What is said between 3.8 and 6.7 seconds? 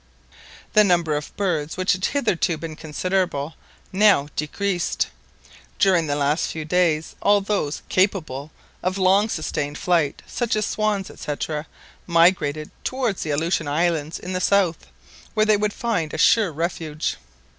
now decreased. During the last few